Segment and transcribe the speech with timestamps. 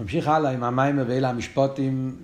[0.00, 2.16] נמשיך הלאה עם המיימר ואלה המשפוטים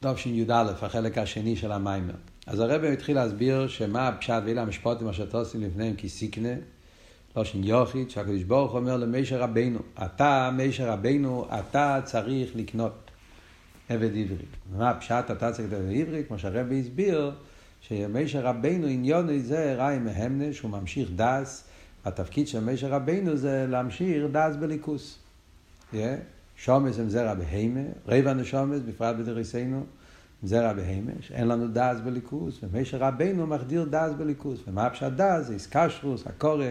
[0.00, 2.14] תשי"א, החלק השני של המיימר.
[2.46, 6.54] אז הרב התחיל להסביר שמה הפשט ואלה המשפוטים אשר תוסים לפניהם כסיקנה,
[7.36, 13.10] לא שין יוחיד, שהקדוש ברוך אומר למישר רבנו, אתה, מישר רבנו, אתה צריך לקנות
[13.88, 14.46] עבד עברי.
[14.76, 16.24] מה הפשט אתה צריך לקנות עבד עברי?
[16.28, 17.32] כמו שהרב הסביר,
[17.80, 21.64] שמישר רבנו עניון זה ראי מהמנה, שהוא ממשיך דס,
[22.04, 25.18] התפקיד של מישר רבנו זה להמשיך דס בליכוס.
[25.92, 25.96] Yeah.
[26.64, 29.84] שומס הם זרע בהימה, רבע נשומס, בפרט בדריסנו,
[30.42, 34.60] זרע בהימה, שאין לנו דאז בליכוס, ומשה רבנו מחדיר דאז בליכוס.
[34.68, 35.46] ומה הפשט דאז?
[35.46, 36.64] זה איסקשרוס, הקורא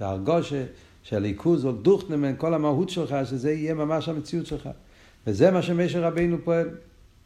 [0.00, 0.64] והרגושה,
[1.02, 4.68] שהליכוז הוא דוכנמן, כל המהות שלך, שזה יהיה ממש המציאות שלך.
[5.26, 6.68] וזה מה שמשה רבנו פועל.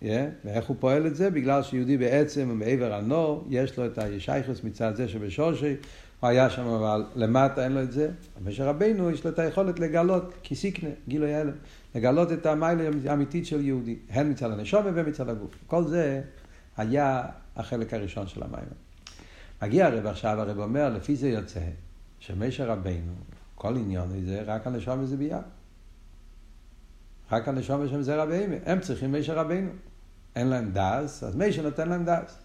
[0.03, 0.07] Yeah,
[0.45, 1.31] ואיך הוא פועל את זה?
[1.31, 5.75] בגלל שיהודי בעצם מעבר הנור, יש לו את הישייכוס מצד זה שבשורשי,
[6.25, 8.11] הוא היה שם אבל למטה אין לו את זה.
[8.45, 11.53] משה רבנו יש לו את היכולת לגלות כסיקנה, גילוי הלם.
[11.95, 15.55] לגלות את המיילה האמיתית של יהודי, הן מצד הנשומה ומצד הגוף.
[15.67, 16.23] כל זה
[16.77, 17.23] היה
[17.57, 18.67] החלק הראשון של המיילה.
[19.63, 21.61] מגיע הרב עכשיו, הרב אומר, לפי זה יוצא,
[22.19, 23.13] שמשה רבינו,
[23.55, 25.43] כל עניין הזה, רק הנשומה זה ביד.
[27.33, 29.71] רק הנשומה שם זה רבינו, הם צריכים משה רבינו.
[30.37, 32.39] אין להם דס, אז משה נותן להם דס.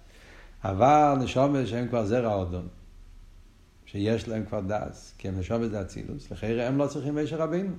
[0.64, 2.68] אבל נשומה שהם כבר זרע אודון,
[3.92, 7.74] שיש להם כבר דס, כי הם נשומה זה אצילוס, לכן הם לא צריכים משה רבינו.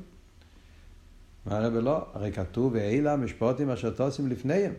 [1.46, 2.06] מה הרב לא?
[2.14, 4.72] הרי כתוב, ואלה המשפוטים אשר תוסים לפניהם.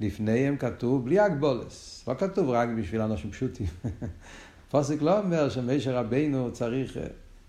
[0.00, 2.04] לפניהם כתוב בלי הגבולס.
[2.08, 3.66] לא כתוב רק בשביל אנשים פשוטים.
[4.70, 6.98] פוסק לא אומר שמשה רבינו צריך...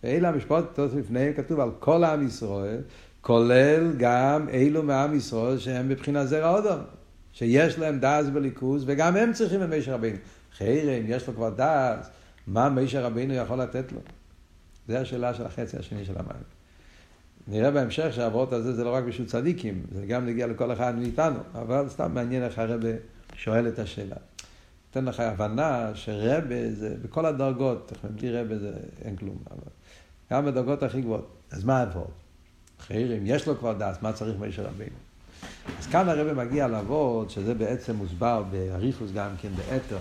[0.04, 2.82] ואלה המשפוטים לפניהם כתוב על כל עם ישראל,
[3.22, 6.80] כולל גם אלו מעם ישראל שהם מבחינת זרע אודום.
[7.34, 10.18] שיש להם דאז בליכוז, וגם הם צריכים את רבינו.
[10.58, 12.10] חיירה, אם יש לו כבר דאז,
[12.48, 14.00] מה משה רבינו יכול לתת לו?
[14.88, 16.44] זו השאלה של החצי השני של המים.
[17.48, 21.40] נראה בהמשך שהאבות הזה זה לא רק בשביל צדיקים, זה גם נגיע לכל אחד מאיתנו,
[21.54, 22.90] אבל סתם מעניין איך הרבה
[23.36, 24.16] שואל את השאלה.
[24.90, 28.74] נותן לך הבנה שרבה זה בכל הדרגות, בלי רבה זה
[29.06, 29.72] אין כלום, אבל
[30.32, 31.38] גם בדרגות הכי גבוהות.
[31.52, 32.12] אז מה האבות?
[32.80, 34.96] חיירים, יש לו כבר דס, מה צריך מישר רבינו?
[35.80, 39.98] אז כאן הרבה מגיע לאבות, שזה בעצם מוסבר באריכוס גם כן באתר,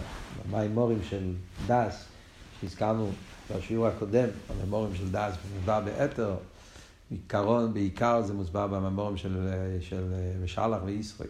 [0.51, 1.33] במימורים של
[1.67, 2.05] דס,
[2.61, 3.11] שהזכרנו
[3.57, 6.37] בשיעור הקודם, המימורים של דס, מוסבר באתר.
[7.11, 9.49] עיקרון, בעיקר זה מוסבר בממורים של,
[9.81, 10.13] של
[10.45, 11.29] משלח וישראל.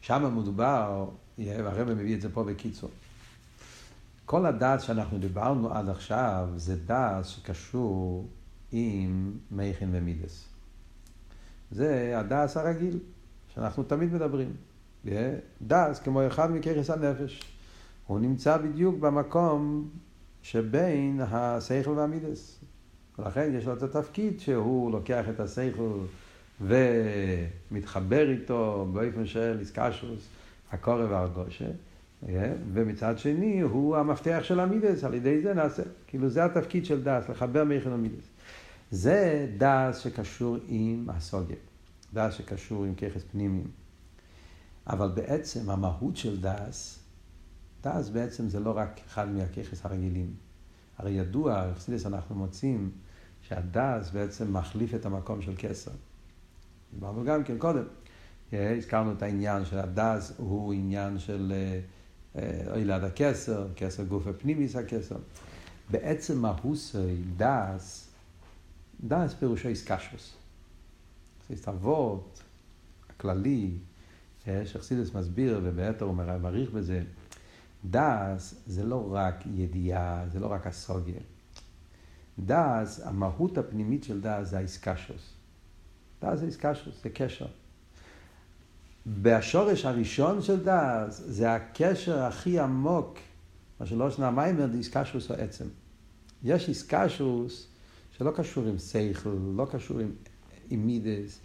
[0.00, 1.06] שם מדובר,
[1.38, 2.90] והרבא מביא את זה פה בקיצור.
[4.26, 8.28] כל הדעת שאנחנו דיברנו עד עכשיו זה דעת שקשור
[8.72, 10.44] עם מייכן ומידס.
[11.70, 12.98] זה הדעת הרגיל
[13.54, 14.52] שאנחנו תמיד מדברים.
[15.62, 17.42] דעת כמו אחד מכרס הנפש.
[18.06, 19.88] הוא נמצא בדיוק במקום
[20.42, 22.60] שבין השכל והמידס.
[23.18, 25.98] ולכן יש לו את התפקיד שהוא לוקח את השכל
[26.60, 30.28] ומתחבר איתו באופן של איסקשוס,
[30.72, 31.64] הקורא והרגושה,
[32.28, 32.52] אה?
[32.72, 35.82] ומצד שני הוא המפתח של המידס, על ידי זה נעשה.
[36.06, 38.24] כאילו זה התפקיד של דס, לחבר מייכן המידס.
[38.90, 41.56] זה דעת שקשור עם השגה,
[42.14, 43.68] דעת שקשור עם כוחות פנימיים.
[44.86, 46.99] אבל בעצם המהות של דעת,
[47.82, 50.34] דעת בעצם זה לא רק אחד מהכוחות הרגילים.
[50.98, 52.90] הרי ידוע, בחסידות אנחנו מוצאים
[53.42, 55.90] שהדעת בעצם מחליף את המקום של כתר.
[56.94, 57.84] דיברנו גם כן קודם.
[58.52, 61.52] אה, הזכרנו את העניין של הדעת הוא עניין של
[62.74, 65.16] אילד אה, הכתר, כתר גוף הפנימיות הכתר.
[65.90, 68.08] בעצם מהוסי דס,
[69.04, 70.36] דס פירושו איסקשוס.
[71.68, 72.42] אבות
[73.10, 73.70] הכללי,
[74.48, 77.02] אה, שחסידס מסביר ובעתר הוא מעריך בזה,
[77.84, 81.20] דס זה לא רק ידיעה, זה לא רק הסוגיה.
[82.38, 85.34] דאז, המהות הפנימית של דאז זה האיסקשוס.
[86.22, 87.46] דאז זה איסקשוס, זה קשר.
[89.06, 93.18] והשורש הראשון של דאז זה הקשר הכי עמוק,
[93.80, 95.64] מה שלא שנה מיימר, זה איסקשוס או עצם.
[96.42, 97.66] יש איסקשוס
[98.18, 100.12] שלא קשור עם סייכל, לא קשור עם,
[100.70, 101.38] עם מידס.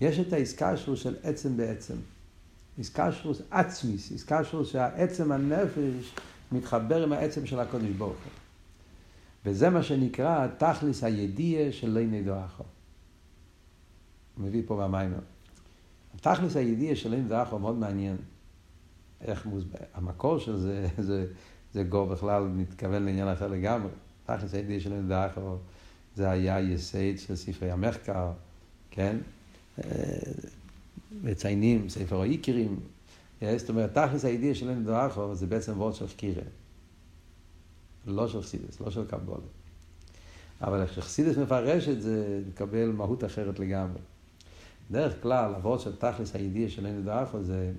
[0.00, 1.94] יש את האיסקשוס של עצם בעצם.
[2.78, 6.14] איסקשוס עצמיס, איסקשוס שהעצם הנפש
[6.52, 8.32] מתחבר עם העצם של הקודש ברוך הוא.
[9.44, 12.64] וזה מה שנקרא תכלס הידיעה של לא נדו אחו.
[14.36, 15.18] הוא מביא פה במיימר.
[16.20, 18.16] תכלס הידיעה של לא נדו אחו מאוד מעניין.
[19.20, 21.26] איך מוסבר, המקור של זה, זה,
[21.74, 23.90] זה גו בכלל מתכוון לעניין אחר לגמרי.
[24.26, 25.56] תכלס הידיעה של לא נדו אחו
[26.16, 28.30] זה היה יסייד של ספרי המחקר,
[28.90, 29.16] כן?
[31.12, 32.80] אה, מציינים, ספר האיקרים.
[33.56, 36.42] זאת אומרת, תכלס הידיעה של לא נדו אחו זה בעצם וורד של חקירה.
[38.06, 39.46] לא של חסידס, לא של קבולה.
[40.60, 44.00] אבל איך שחסידס מפרש את זה, מקבל מהות אחרת לגמרי.
[44.90, 47.72] דרך כלל, אבות של תכלס הידיעה של אין דאחו זה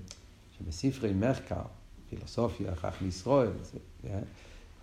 [0.58, 1.62] שבספרי מחקר,
[2.10, 4.20] פילוסופיה, כך לישראל, זה, כן?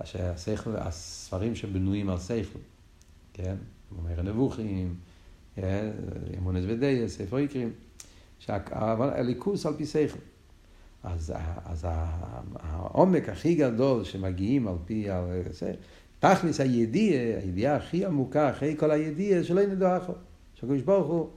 [0.04, 2.60] שהשכל, הספרים שבנויים על שכל,
[3.34, 3.56] כן?
[3.98, 4.96] אומר הנבוכים?
[6.38, 7.72] אמונס ודיה, ספר יקרים,
[8.40, 10.18] שהליכוס על פי שכל.
[11.04, 11.34] אז,
[11.66, 11.88] אז
[12.60, 15.08] העומק הכי גדול שמגיעים על פי,
[16.20, 20.14] תכלס הידיעה, הידיעה הכי עמוקה אחרי כל הידיעה שלא נדע אחו.
[20.54, 21.30] שהקדוש ברוך הוא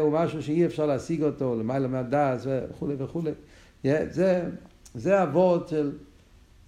[0.00, 3.30] הוא משהו שאי אפשר להשיג אותו למעלה מהדעת וכולי וכולי.
[3.84, 4.48] זה,
[4.94, 5.92] זה אבות של...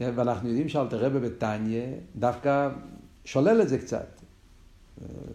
[0.01, 1.87] ואנחנו יודעים שאלתר רבי בתניא
[2.17, 2.69] דווקא
[3.25, 4.22] שולל את זה קצת.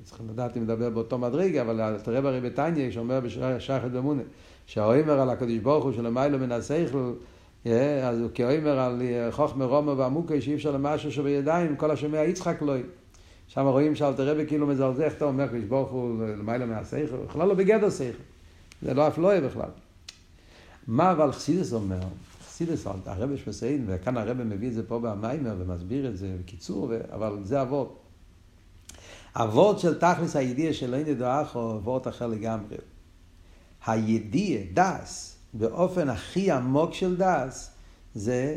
[0.03, 4.23] צריכים לדעת אם לדבר באותו מדרגה, אבל רבי הרי בתניא, שאומר בשחד במונה,
[4.65, 7.13] שהאומר על הקדוש ברוך הוא שלמיילו מן השכל,
[8.03, 9.01] אז הוא כאומר על
[9.31, 12.83] חוכמה רומו ועמוקי שאי אפשר למשהו שבידיים, כל השומע יצחק לוי.
[13.47, 17.47] שם רואים שאלתר רבי כאילו מזלזל, איך אתה אומר, קדוש ברוך הוא למעלה מהשכל, בכלל
[17.47, 18.23] לא בגדר שכל.
[18.81, 19.69] זה לא אף לא בכלל.
[20.87, 21.99] מה אבל חסידס אומר?
[22.45, 27.37] חסידס, הרבי שמסיין, וכאן הרבי מביא את זה פה במיימר ומסביר את זה בקיצור, אבל
[27.43, 28.06] זה אבות.
[29.41, 32.77] אבות של תכלס הידיעה של אין ידוע אחו, אבות אחר לגמרי.
[33.85, 37.71] הידיעה, דס, באופן הכי עמוק של דס,
[38.15, 38.55] זה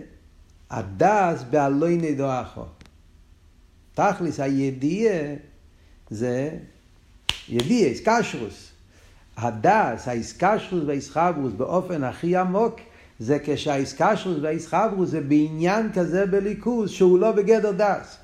[0.71, 2.65] הדעת בלא נדעך.
[3.95, 5.35] תכלית הידיעה
[6.11, 6.51] זה
[7.49, 8.71] ידיעה, התקשרות.
[9.37, 12.81] הדעת, ההתקשרות וההתחברות באופן הכי עמוק
[13.19, 18.17] זה כשההתקשרות וההתחברות זה בעניין כזה באלקות שהוא לא בגדר דעת.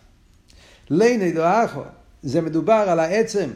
[0.91, 1.83] לא נדעך,
[2.27, 3.51] זה מדובר על העצם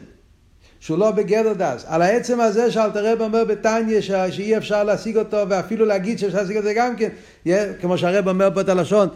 [0.79, 1.85] שהוא לא בגדר דעת.
[1.87, 6.57] על העצם הזה שאלטער רבי אומר בתניא שאי אפשר להשיג אותו ואפילו להגיד שאפשר להשיג
[6.57, 7.09] את זה גם כן,
[7.81, 9.09] כמו שהרב אומר פה את הלשון,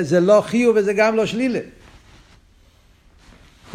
[0.00, 1.58] זה לא חיוב וזה גם לא שלילה.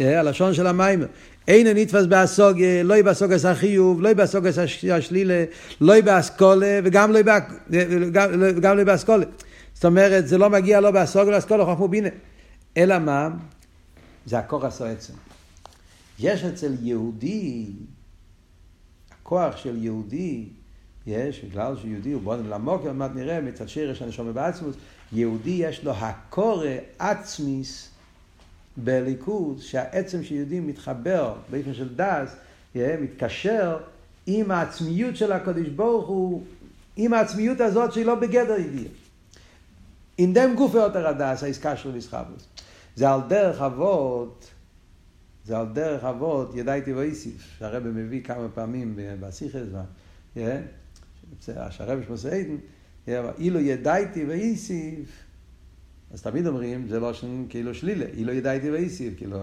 [0.00, 1.04] הלשון של המים.
[1.48, 4.58] אין נתפס באסוג, לא יהיה באסוגס החיוב, לא יהיה באסוגס
[4.92, 5.44] השלילה,
[5.80, 7.18] לא יהיה באסכולה וגם לא
[8.76, 9.24] יהיה באסכולה.
[9.74, 12.08] זאת אומרת, זה לא מגיע לא באסוג ולאסכולה, חוכמו בינה.
[12.76, 13.28] אלא מה?
[14.26, 15.12] זה הכוח עצם.
[16.18, 17.66] יש אצל יהודי,
[19.10, 20.48] הכוח של יהודי,
[21.06, 24.76] יש, בגלל שיהודי הוא בוא למוק, עוד מעט נראה, מצד יש הנשום בעצמוס,
[25.12, 26.68] יהודי יש לו הקורא
[26.98, 27.88] עצמיס
[28.76, 32.36] בליכוז, שהעצם של יהודי מתחבר באופן של דס,
[32.74, 33.78] מתקשר
[34.26, 36.42] עם העצמיות של הקדוש ברוך הוא,
[36.96, 38.92] עם העצמיות הזאת שהיא לא בגדר ידיעה.
[40.18, 42.46] אין גופי יותר הדס, העסקה של מסחבוס.
[42.96, 44.50] זה על דרך אבות,
[45.46, 49.66] זה על דרך אבות, ידעתי ואיסיף, שהרבא מביא כמה פעמים בסיכס,
[51.70, 52.56] שהרבא שמוסעידן,
[53.38, 55.08] אילו ידעתי ואיסיף,
[56.10, 59.36] אז תמיד אומרים, זה לא שם כאילו שלילה, אילו ידעתי ואיסיף, כאילו,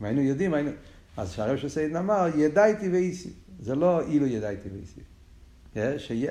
[0.00, 0.70] אם היינו יודעים, היינו...
[1.16, 5.04] אז שהרב שסיידן אמר, ידעתי ואיסיף, זה לא אילו ידעתי ואיסיף.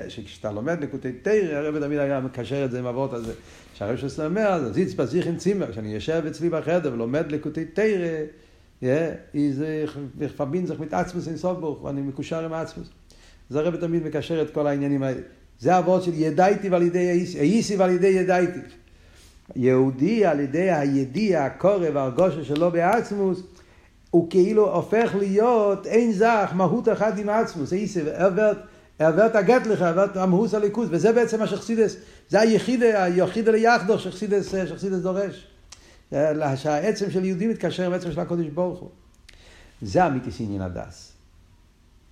[0.08, 3.32] שכשאתה לומד נקוטי תרא, הרב תמיד היה מקשר את זה עם אבות הזה.
[3.74, 8.24] שהרב שסיידן אומר, זיץ בזיכין צימר, כשאני יושב אצלי בחדר ולומד נקוטי תרא,
[9.34, 9.84] איזה
[10.36, 12.88] פבין זך מתעצמוס אין סוף ברוך, ואני מקושר עם העצמוס.
[13.50, 15.20] אז הרב תמיד מקשר את כל העניינים האלה.
[15.58, 18.60] זה אבות של ידעתי ועל ידי איסיף ועל ידי ידעתי.
[19.56, 23.42] יהודי על ידי הידיע, הקורא והרגושה שלו בעצמוס,
[24.10, 28.56] הוא כאילו הופך להיות אין זך, מהות אחת עם עצמוס, איסב, עברת,
[28.98, 31.96] עברת הגט לך, עברת המהוס הליכוז, וזה בעצם מה שחסידס,
[32.28, 35.51] זה היחיד, היחיד ליחדו שחסידס, שחסידס דורש.
[36.56, 38.90] שהעצם של יהודי מתקשר עם העצם של הקודש ברוך הוא.
[39.82, 41.12] זה אמיתיס עניין הדס.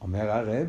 [0.00, 0.68] אומר הרב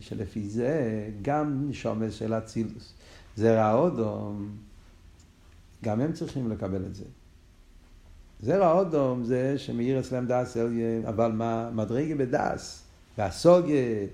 [0.00, 2.92] שלפי זה גם שומס של אצילוס.
[3.36, 4.48] זה רעודום.
[5.84, 7.04] גם הם צריכים לקבל את זה.
[8.40, 10.56] זרע אודום זה שמאיר אצלם דס
[11.08, 12.82] אבל מה מדרגה בדס,
[13.18, 14.06] והסוגיה,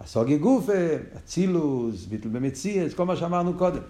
[0.00, 0.72] הסוגיה גופה,
[1.16, 3.80] אצילוס, ביטל במציאס, כל מה שאמרנו קודם.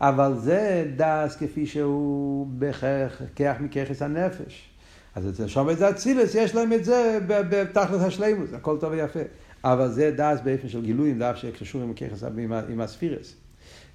[0.00, 3.22] אבל זה דס כפי שהוא בכך
[3.60, 4.68] מככס הנפש.
[5.14, 9.20] אז אצל שומע זה אצילס, יש להם את זה בתכלת השלימוס, הכל טוב ויפה.
[9.64, 12.24] אבל זה דס באופן של גילויים, דף שקשור עם ככס,
[12.68, 13.34] עם הספירס,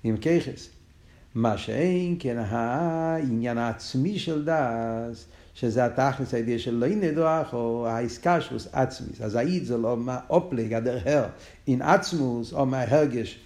[0.03, 0.69] עם ככס.
[1.35, 8.67] מה שאין כן העניין העצמי של דס, שזה התכלס הידיעה של לא נדוח, או האיסקשוס
[8.73, 9.21] עצמיס.
[9.21, 11.25] אז האיד זה לא מה אופלג, הדרהר,
[11.67, 13.39] אין עצמוס, או מההרגש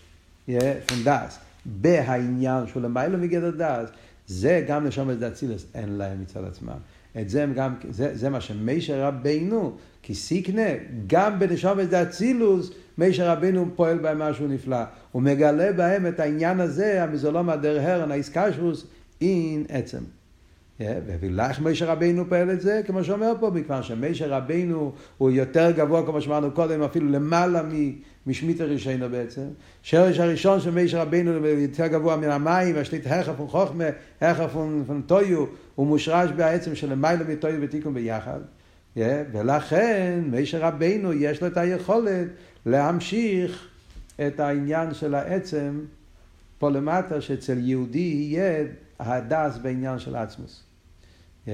[0.46, 1.40] פון דס.
[1.66, 3.90] בהעניין שהוא למעלה מגדר דס,
[4.28, 6.78] זה גם את דאצילס, אין להם מצד עצמם.
[7.22, 10.70] את זה, גם, זה, זה מה שמשה רבינו, כי סיקנה,
[11.08, 14.84] גם בנשומת דאצילוס, משה רבינו פועל בהם משהו נפלא.
[15.12, 18.88] הוא מגלה בהם את העניין הזה, המזולום הדר הרן, האיסקשוס,
[19.22, 20.04] אין עצם.
[20.79, 26.05] ולך משה רבינו פועל את זה, כמו שאומר פה, מכיוון שמשה רבינו הוא יותר גבוה,
[26.05, 27.62] כמו שאמרנו קודם, אפילו למעלה
[28.27, 29.41] משמית הראשינו בעצם.
[29.82, 33.84] שרש הראשון של משה רבינו יותר גבוה מן המים, השליט הרחף וחוכמה,
[34.22, 34.55] הרחף
[34.88, 38.39] ונטויו, הוא מושרש בעצם של למעלה מטויו ותיקון ביחד.
[39.32, 42.27] ולכן משה רבינו יש לו את היכולת
[42.65, 43.67] להמשיך
[44.27, 45.79] את העניין של העצם
[46.60, 48.63] פה למטה, שאצל יהודי יהיה
[49.00, 50.65] ההדס בעניין של עצמוס.
[51.48, 51.52] Yeah.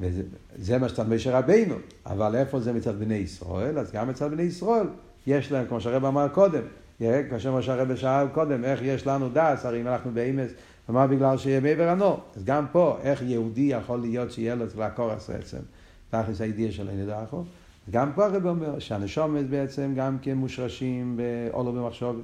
[0.00, 1.74] וזה מה שאתה משה רבינו,
[2.06, 3.78] אבל איפה זה מצד בני ישראל?
[3.78, 4.86] אז גם מצד בני ישראל
[5.26, 6.62] יש להם, כמו שהרב אמר קודם,
[7.00, 10.50] yeah, כאשר מה שהרב שאל קודם, איך יש לנו דס, הרי אם אנחנו באמס,
[10.90, 12.20] אמר בגלל שיהיה מעבר הנור.
[12.36, 15.58] אז גם פה, איך יהודי יכול להיות שיהיה לו לעקור עשה עצם,
[16.10, 17.42] תכלס הידיעה של הנדחו.
[17.90, 22.20] גם פה הרב אומר שהנשומת בעצם גם כן מושרשים באולו במחשוב,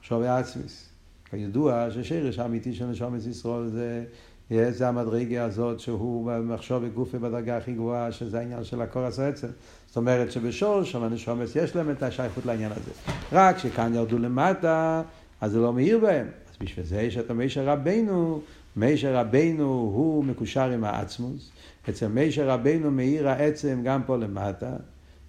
[0.00, 0.86] מחשוב עצמיס.
[1.30, 4.04] כידוע ששרש האמיתי של נשומת ישראל זה,
[4.50, 9.46] זה המדרגה הזאת שהוא מחשוב בגוף בדרגה הכי גבוהה, שזה העניין של הקורס העצם.
[9.86, 12.90] זאת אומרת שבשורש של הנשומת יש להם את השייכות לעניין הזה.
[13.32, 15.02] רק שכאן ירדו למטה,
[15.40, 16.26] אז זה לא מאיר בהם.
[16.26, 18.40] אז בשביל זה יש את מישר רבנו,
[18.76, 21.50] מישר רבנו הוא מקושר עם העצמוס.
[21.88, 24.72] אצל מישר רבנו מאיר העצם גם פה למטה,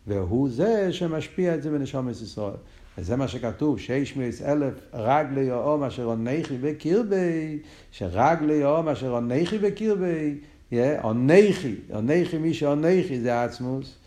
[0.07, 2.53] והוא זה שמשפיע את זה בנשומת ישראל.
[2.97, 7.59] וזה מה שכתוב, שיש מייס אלף רגלי יאום אשר עונכי בקרבי,
[7.91, 10.35] שרגלי יאום אשר עונכי בקרבי,
[11.01, 13.97] עונכי, עונכי מי שעונכי זה עצמוס,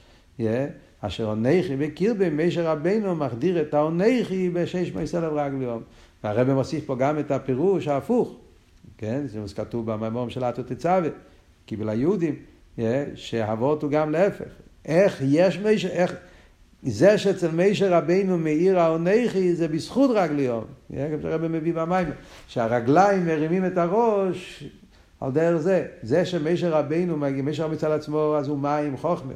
[1.01, 5.83] אשר עונכי בקרבי, משה רבנו מחדיר את העונכי בשש מייס אלף רגלי יאום.
[6.25, 8.37] והרב מוסיף פה גם את הפירוש ההפוך,
[8.99, 9.27] כן?
[9.27, 11.09] זה כתוב במאמר של אתו תצווה,
[11.67, 12.35] קיבל היהודים,
[13.15, 14.49] שהאבות הוא גם להפך.
[14.85, 16.15] איך יש משה, איך...
[16.87, 20.65] זה שאצל מישר רבינו מאיר העונכי זה בזכות רגליון.
[20.89, 22.09] כמו שהרבא מביא במים,
[22.49, 24.65] שהרגליים מרימים את הראש
[25.21, 25.87] על דרך זה.
[26.03, 29.33] זה שמישר רבינו, מישר מצד עצמו אז הוא מים חוכמה.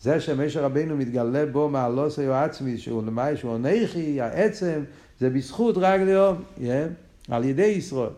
[0.00, 4.80] זה שמישר רבינו מתגלה בו מעלוסי או עצמי, שהוא למאי, שהוא עונכי, העצם,
[5.20, 6.42] זה בזכות רגליון,
[7.30, 8.10] על ידי ישראל.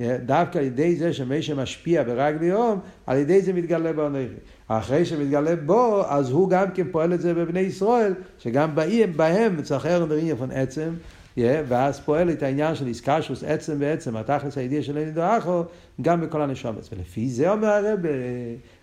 [0.00, 4.34] דווקא על ידי זה שמישר משפיע ברגליון, על ידי זה מתגלה בעונכי.
[4.68, 9.62] אחרי שמתגלה בו, אז הוא גם כן פועל את זה בבני ישראל, שגם באים, בהם
[9.62, 10.94] צחר נראים יפון עצם,
[11.38, 15.62] ואז פועל את העניין של איסקשוס עצם בעצם, התכלס הידיע של אלידו אחו,
[16.00, 16.88] גם בכל הנשומץ.
[16.92, 18.00] ולפי זה אומר הרב,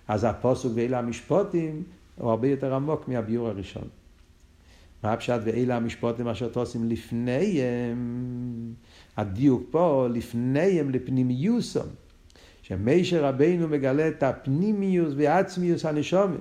[0.08, 1.84] אז הפוסוק ואלה המשפוטים
[2.18, 3.88] הוא הרבה יותר עמוק מהביור הראשון.
[5.04, 7.98] מה הפשט ואלה המשפוטים אשר תוסים לפניהם,
[9.18, 11.88] הדיוק פה, לפניהם לפנימיוסם.
[12.70, 16.40] שמשה רבינו מגלה את הפנימיוס ועצמיוס הנשומת,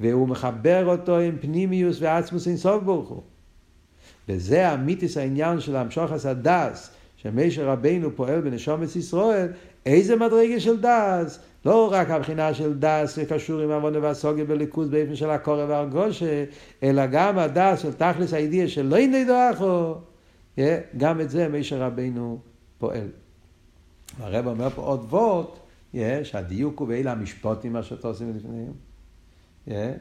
[0.00, 3.22] והוא מחבר אותו עם פנימיוס ועצמוס אינסוף ברוך הוא.
[4.28, 9.48] וזה אמיתית העניין של המשכת הדעת, שמשה רבינו פועל בנשמות ישראל,
[9.86, 11.38] איזה מדרגה של דעת?
[11.64, 16.44] לא רק הבחינה של דעת שקשור עם הבנה והשגה באלקות באופן של הכרה והרגשה,
[16.82, 19.94] אלא גם הדעת של תכלית הידיעה של לא נדעך,
[20.96, 22.40] גם את זה משה רבינו
[22.78, 23.08] פועל.
[24.18, 25.58] הרבי אומר פה עוד וורט,
[26.24, 28.72] שהדיוק הוא באלה המשפטים, אשר תשים לפניהם.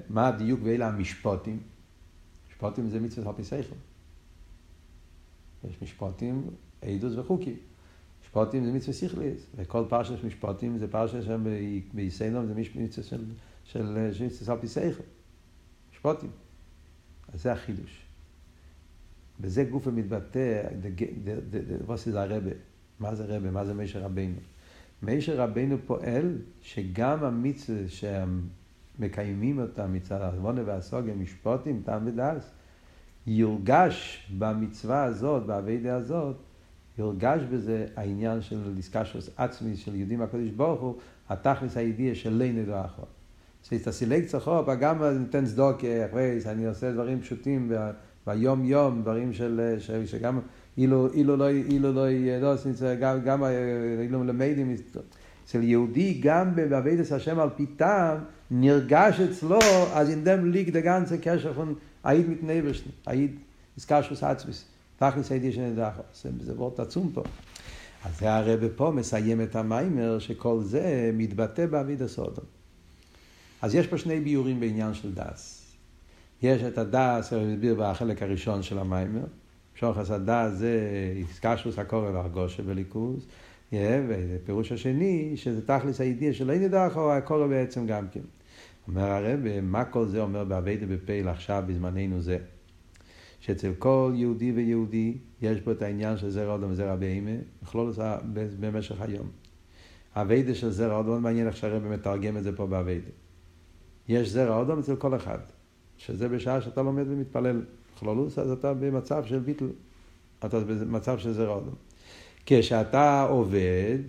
[0.09, 1.59] מה הדיוק באלה המשפוטים?
[2.49, 3.75] משפוטים זה מצוות על פי שכל.
[5.69, 6.47] יש משפוטים,
[6.81, 7.55] עדוס וחוקים.
[8.23, 11.43] משפוטים זה מצווה שכליס, וכל פרשת משפוטים זה פרשת שם
[11.93, 13.25] ביסנום, זה מצווה של,
[13.63, 15.03] של, של מצווה פי שכל.
[15.91, 16.29] משפוטים.
[17.33, 18.04] אז זה החידוש.
[19.39, 20.63] בזה גוף המתבטא,
[22.05, 22.51] זה הרבה.
[22.99, 23.51] מה זה רבה?
[23.51, 24.35] מה זה מישר רבינו?
[25.03, 32.51] מישר רבינו פועל שגם המצווה שמקיימים אותה מצד העוונה והסוגיה, משפוטים, טעם ודס,
[33.27, 36.35] יורגש במצווה הזאת, באביידה הזאת,
[36.97, 40.95] יורגש בזה העניין של דיסקשוס עצמי של יהודים הקודש ברוך הוא,
[41.29, 43.01] התכלס הידיע של לינו דרכו.
[43.63, 45.77] שתסילק צחוק, גם ניתן צדוק,
[46.45, 47.71] אני עושה דברים פשוטים
[48.27, 50.39] ביום יום, דברים של, שגם
[50.77, 52.07] אילו, אילו לא, אילו לא,
[52.41, 53.43] לא, גם, גם
[53.99, 54.75] אילו למדים,
[55.45, 58.17] אצל יהודי גם בעבודת השם על פי טעם,
[58.51, 59.59] נרגש אצלו,
[59.93, 63.35] אז אינדם ליג דה גנצה קשר פון אייד מיט נבשן, אייד
[63.77, 64.65] איסקשוס עצמיס,
[64.97, 65.93] תכלס היידי שנדח,
[66.41, 67.23] זה וורט עצום פה.
[68.05, 72.45] אז זה הרב פה מסיים את המיימר שכל זה מתבטא בעביד הסודום.
[73.61, 75.64] אז יש פה שני ביורים בעניין של דס.
[76.41, 79.25] יש את הדס, הוא הסביר בחלק הראשון של המיימר,
[79.75, 80.79] שוחס הדס זה
[81.15, 83.27] איסקשוס הקורא והרגושה בליכוז,
[83.73, 88.21] ופירוש השני, שזה תכלס הידיעה של אין ידעך או הקורא בעצם גם כן.
[88.87, 92.37] אומר הרב, מה כל זה אומר באביידה בפייל עכשיו בזמננו זה?
[93.39, 97.31] שאצל כל יהודי ויהודי יש פה את העניין של זרע אדם וזרע בהמה,
[97.75, 98.17] אותה
[98.59, 99.27] במשך היום.
[100.15, 103.09] אביידה של זרע אודום, מעניין איך שהרבא מתרגם את זה פה באביידה.
[104.07, 105.39] יש זרע אודום אצל כל אחד,
[105.97, 107.61] שזה בשעה שאתה לומד ומתפלל
[107.99, 109.69] כלולוס, אז אתה במצב של ביטל,
[110.45, 111.75] אתה במצב של זרע אודום.
[112.45, 113.99] כשאתה עובד,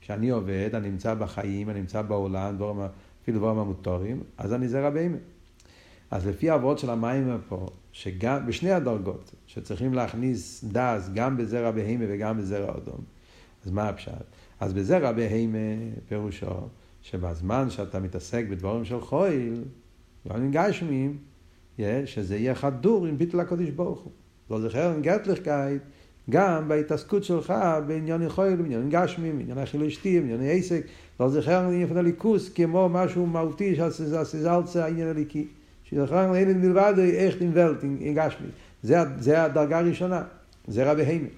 [0.00, 2.80] כשאני עובד, אני נמצא בחיים, אני נמצא בעולם, דברים,
[3.22, 5.16] אפילו דברים המוטורים, אז אני זרע בהמה.
[6.10, 12.04] אז לפי העבוד של המים פה, שגם, בשני הדרגות, שצריכים להכניס דס גם בזרע בהמה
[12.08, 13.00] וגם בזרע אדום,
[13.64, 14.12] אז מה הפשט?
[14.60, 15.58] אז בזרע בהמה
[16.08, 16.68] פירושו
[17.02, 19.64] שבזמן שאתה מתעסק בדברים של חויל,
[20.26, 21.18] דברים גשמיים,
[22.04, 24.12] שזה יהיה חדור עם ביטל הקודש ברוך הוא.
[24.50, 24.58] לא
[24.94, 25.82] עם גטליכקייט,
[26.30, 27.54] גם בהתעסקות שלך
[27.86, 30.86] בעניין חויל, בעניין גשמיים, בעניין החילוי שתי, בעניין עסק,
[31.20, 31.30] לא
[31.72, 35.46] עם הליכוס כמו משהו מהותי שזה הסיזלצה העניין הליקי.
[35.90, 38.46] שזכרנו אין מלבד איך ולט, עם גשמי.
[38.82, 40.22] זה, זה הדרגה הראשונה,
[40.68, 41.28] זרע בהמה,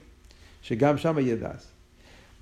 [0.62, 1.70] שגם שם יהיה דס.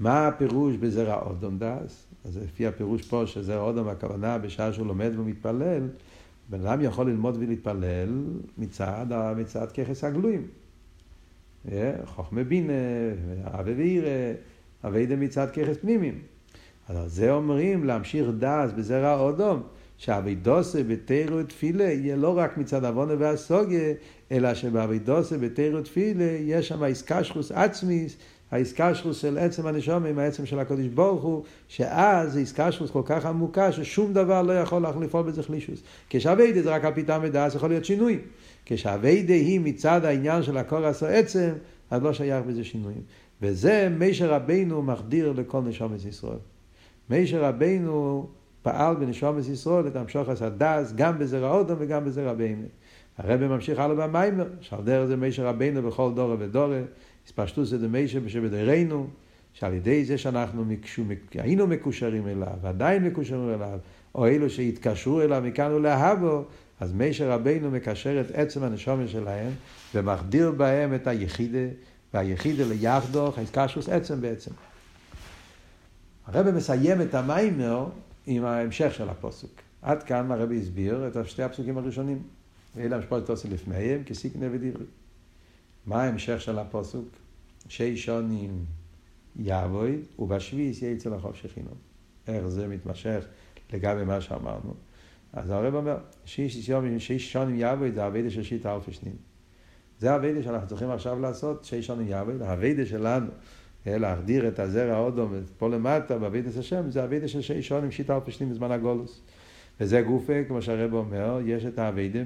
[0.00, 2.04] מה הפירוש בזרע אודום דס?
[2.24, 5.82] אז לפי הפירוש פה שזרע אודום הכוונה בשעה שהוא לומד ומתפלל,
[6.48, 8.24] בן אדם יכול ללמוד ולהתפלל
[8.58, 10.46] מצד, מצד ככס הגלויים.
[12.04, 12.72] חוכמה בינה,
[13.44, 14.32] אבי ואירא,
[14.84, 16.18] אבי מצד ככס פנימיים.
[16.88, 19.62] אז על זה אומרים להמשיך דס בזרע אודום.
[19.98, 23.92] שהאבידוסה בתירו תפילה יהיה לא רק מצד עוונה והסוגיה,
[24.32, 28.16] אלא שבאבידוסה בתירו תפילה יש שם האיסקשרוס עצמיס,
[28.50, 33.72] האיסקשרוס של עצם הנשום עם העצם של הקודש ברוך הוא, שאז איסקשרוס כל כך עמוקה
[33.72, 35.82] ששום דבר לא יכול לפעול בזה חלישוס.
[36.10, 38.18] כשאביידה זה רק על פיתם ודעת, יכול להיות שינוי.
[38.66, 41.52] כשאביידה היא מצד העניין של הקורס העצם,
[41.90, 43.00] אז לא שייך בזה שינויים.
[43.42, 46.38] וזה מישר רבינו מחדיר לכל נשומת ישראל.
[47.10, 48.26] מישר רבינו
[48.62, 52.66] פעל בנשומת ישראל את המשוחס הדס גם בזרע אודם וגם בזרע בהמה.
[53.18, 56.80] הרב ממשיך הלאה במיימר, שעל דרך זה מישר רבינו בכל דורה ודורה,
[57.26, 59.06] הספשטוס זה מישר שבדרנו,
[59.52, 61.02] שעל ידי זה שאנחנו מקשו,
[61.34, 63.78] היינו מקושרים אליו, ועדיין מקושרים אליו,
[64.14, 66.44] או אלו שהתקשרו אליו מכאן ולהבו,
[66.80, 69.52] אז מישר רבינו מקשר את עצם הנשומת שלהם,
[69.94, 71.68] ומחדיר בהם את היחידה,
[72.14, 74.50] והיחידה ליחדוך, ההתקשרוס עצם בעצם.
[76.26, 77.86] הרב מסיים את המיימר
[78.26, 79.62] עם ההמשך של הפוסק.
[79.82, 82.22] עד כאן הרבי הסביר את שתי הפסוקים הראשונים.
[82.76, 84.84] ואלה המשפט תוסי לפניהם כסיקנה ודברי.
[85.86, 86.98] מה ההמשך של הפוסק?
[87.68, 88.64] שי שונים
[89.36, 91.70] יבוי ובשביס יהיה אצל החוף שכינו.
[92.28, 93.24] איך זה מתמשך
[93.72, 94.74] לגבי מה שאמרנו.
[95.32, 99.16] אז הרב אומר, שי שונים יבוי זה הווידה של שיטה אלפי שנים.
[99.98, 103.26] זה הווידה שאנחנו צריכים עכשיו לעשות, שי שונים יבוי, הווידה שלנו.
[103.86, 108.20] להחדיר את הזרע האודום פה למטה בעבידת השם, זה אבידה של שי שונים שיטה על
[108.24, 109.22] פשטים בזמן הגולוס.
[109.80, 112.20] וזה גופה, כמו שהרב אומר, יש את האבידה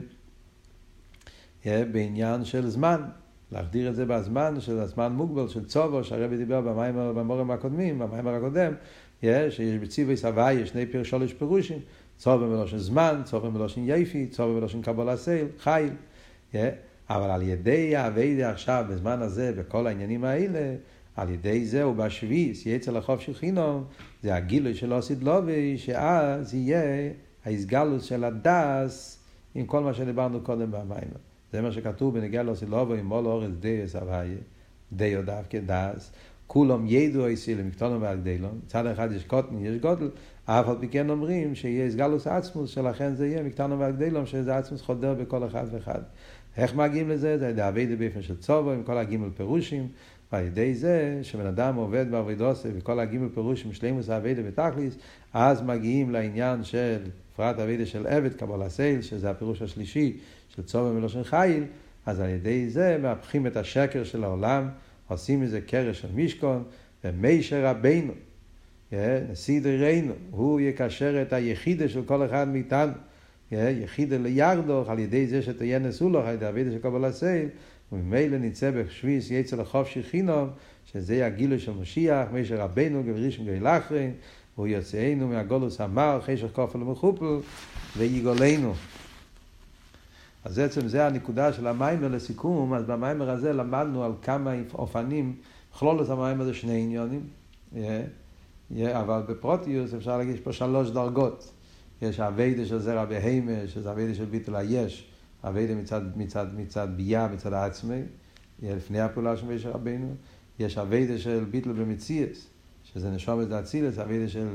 [1.64, 3.02] בעניין של זמן.
[3.52, 8.34] להחדיר את זה בזמן, של הזמן מוגבל, של צובו, שהרבי דיבר במים, במורים הקודמים, במיימר
[8.34, 8.72] הקודם,
[9.22, 11.78] יש, שיש בציווי סבי, יש שני פיר שלוש פירושים,
[12.16, 15.92] צובו מלושן זמן, צובו מלושן יפי, צובו מלושן קבלה סייל, חייל.
[17.10, 20.74] אבל על ידי האבידה עכשיו, בזמן הזה, בכל העניינים האלה,
[21.16, 23.84] על ידי זה הוא בשביס, יצא לחוף של חינום,
[24.22, 27.12] זה הגילוי של אוסיד לובי, שאז יהיה
[27.44, 29.18] ההסגלוס של הדס
[29.54, 31.29] עם כל מה שדיברנו קודם במים.
[31.52, 34.36] זה מה שכתוב בנגיע לאוסיד לובי, עם מול אורז דייס אביי,
[34.92, 36.12] דיו דווקא דס,
[36.46, 40.10] כולם ידעו איסי למקטונם והגדלון, מצד אחד יש קוטן, יש גודל,
[40.44, 44.82] אף על פי כן אומרים שיהיה הסגלוס עצמוס, שלכן זה יהיה מקטונם והגדלון, שזה עצמוס
[44.82, 46.00] חודר בכל אחד ואחד.
[46.56, 47.38] איך מגיעים לזה?
[47.38, 49.88] זה דאבי דביפן של צובו, עם כל הגימל פירושים,
[50.32, 54.96] ועל ידי זה שבן אדם עובד בעבודוסי וכל הגימל פירוש עם שלימוס האבידה בתכליס,
[55.32, 56.98] אז מגיעים לעניין של
[57.36, 60.18] פרט אבידה של עבד, קבלה סייל, שזה הפירוש השלישי
[60.56, 61.64] של צובה מלושן חיל,
[62.06, 64.68] אז על ידי זה מהפכים את השקר של העולם,
[65.08, 66.64] עושים מזה קרש של משכון,
[67.04, 68.12] ומישר רבינו,
[69.30, 72.92] נשיא דרינו, הוא יקשר את היחידה של כל אחד מאיתנו,
[73.52, 77.48] יחידה לירדוך, על ידי זה שתהיה נשוא לך, על ידי אבידה של קבלה סייל,
[77.92, 80.48] וממילא נצא בשביס יצא לחוף שכינום,
[80.92, 84.12] שזה הגילוי של משיח, משה רבנו גברישם גאל אחרין,
[84.54, 87.38] הוא יוצאנו מהגולוס המר, חשך כופל ומחופל,
[87.96, 88.74] ויגולנו.
[90.44, 95.36] אז בעצם זה הנקודה של המיימר לסיכום, אז במיימר הזה למדנו על כמה אופנים,
[95.78, 97.26] כלול את המיימר זה שני עניונים,
[98.92, 101.52] אבל בפרוטיוס אפשר להגיד, יש פה שלוש דרגות.
[102.02, 105.10] יש אביידה של זרע בהימה, שזה אביידה של ביטול היש,
[105.44, 108.02] אביידה מצד, מצד, מצד ביה, מצד העצמי,
[108.62, 110.14] לפני הפעולה של משה רבינו,
[110.58, 112.46] יש אביידה של ביטל במציאס,
[112.84, 114.48] שזה נשום את האצילס, אביידה של,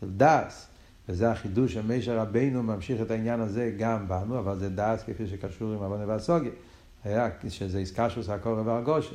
[0.00, 0.68] של דס,
[1.08, 5.26] וזה החידוש של משה רבינו ממשיך את העניין הזה גם בנו, אבל זה דס כפי
[5.26, 6.50] שקשור עם אבונה והסוגיה,
[7.04, 9.14] היה שזה עסקה שעושה הקורא והרגושה,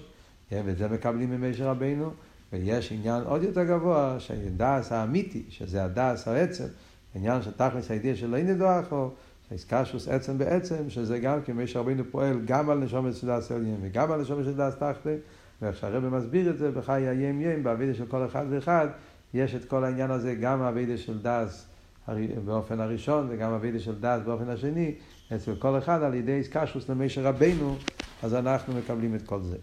[0.51, 2.11] ואת זה מקבלים ממשה רבינו,
[2.53, 6.67] ויש עניין עוד יותר גבוה, שהדס האמיתי, שזה הדס העצם,
[7.15, 9.09] עניין של תכלס הידיעה של אין ידוע אחו,
[9.49, 13.77] שהאיסקשוס עצם בעצם, שזה גם כי מי שרבינו פועל גם על נשומת של דס עליין
[13.81, 15.15] וגם על נשומת של דס תחתי,
[15.61, 18.87] ואיך שהרבא מסביר את זה בחיי הים ים, בעבידה של כל אחד ואחד,
[19.33, 21.65] יש את כל העניין הזה, גם העבידה של דס
[22.45, 24.95] באופן הראשון וגם העבידה של דס באופן השני,
[25.35, 27.75] אצל כל אחד על ידי איסקשוס למי שרבינו,
[28.23, 29.57] אז אנחנו מקבלים את כל זה.